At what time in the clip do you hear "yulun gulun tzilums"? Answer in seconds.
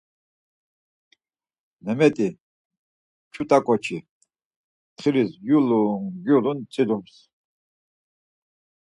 5.47-7.15